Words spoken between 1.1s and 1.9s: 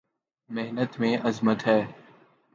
عظمت ہے